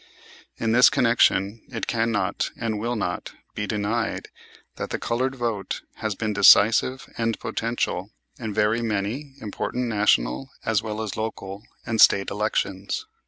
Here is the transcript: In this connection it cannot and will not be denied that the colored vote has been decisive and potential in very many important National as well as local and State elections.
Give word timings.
In 0.57 0.71
this 0.71 0.89
connection 0.89 1.61
it 1.69 1.85
cannot 1.85 2.49
and 2.59 2.79
will 2.79 2.95
not 2.95 3.33
be 3.53 3.67
denied 3.67 4.29
that 4.77 4.89
the 4.89 4.97
colored 4.97 5.35
vote 5.35 5.83
has 5.97 6.15
been 6.15 6.33
decisive 6.33 7.05
and 7.19 7.39
potential 7.39 8.09
in 8.39 8.51
very 8.51 8.81
many 8.81 9.35
important 9.41 9.85
National 9.89 10.49
as 10.65 10.81
well 10.81 11.03
as 11.03 11.17
local 11.17 11.61
and 11.85 12.01
State 12.01 12.31
elections. 12.31 13.05